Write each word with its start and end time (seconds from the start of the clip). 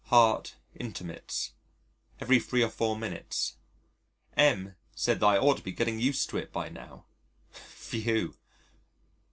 Heart 0.05 0.55
intermits. 0.73 1.51
Every 2.19 2.39
three 2.39 2.63
or 2.63 2.71
four 2.71 2.97
minutes. 2.97 3.57
M 4.35 4.73
said 4.95 5.19
that 5.19 5.25
I 5.27 5.37
ought 5.37 5.57
to 5.57 5.63
be 5.63 5.73
getting 5.73 5.99
used 5.99 6.27
to 6.31 6.37
it 6.37 6.51
by 6.51 6.69
now! 6.69 7.05
Phew!! 7.51 8.35